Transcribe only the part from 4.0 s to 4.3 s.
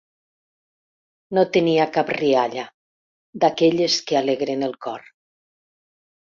que